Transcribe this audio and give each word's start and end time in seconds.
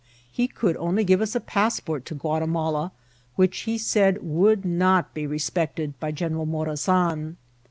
He 0.31 0.47
could 0.47 0.75
only 0.77 1.03
give 1.03 1.21
us 1.21 1.35
a 1.35 1.39
passport 1.39 2.05
to 2.05 2.15
Guatimala, 2.15 2.91
which 3.35 3.55
he 3.69 3.77
said 3.77 4.23
would 4.23 4.65
not 4.65 5.13
be 5.13 5.27
respected 5.27 5.93
by 5.99 6.11
General 6.11 6.47
Morazan. 6.47 7.35